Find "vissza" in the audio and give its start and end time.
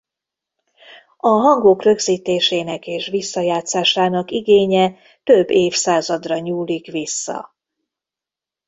6.91-7.55